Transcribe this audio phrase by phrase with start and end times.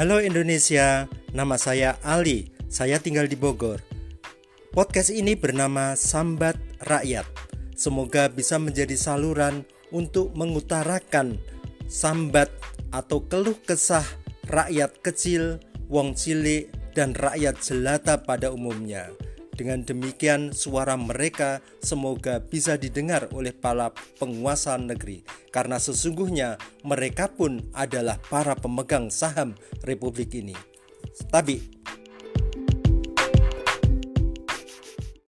[0.00, 1.04] Halo Indonesia,
[1.36, 2.48] nama saya Ali.
[2.72, 3.84] Saya tinggal di Bogor.
[4.72, 6.56] Podcast ini bernama Sambat
[6.88, 7.28] Rakyat.
[7.76, 9.60] Semoga bisa menjadi saluran
[9.92, 11.36] untuk mengutarakan
[11.84, 12.48] sambat
[12.96, 14.08] atau keluh kesah
[14.48, 15.60] rakyat kecil,
[15.92, 19.12] wong cilik, dan rakyat jelata pada umumnya.
[19.60, 25.20] Dengan demikian, suara mereka semoga bisa didengar oleh para penguasa negeri,
[25.52, 29.52] karena sesungguhnya mereka pun adalah para pemegang saham
[29.84, 30.56] republik ini.
[31.28, 31.79] Tapi